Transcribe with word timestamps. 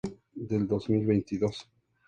Antonio 0.49 0.79
Machado. 1.05 1.51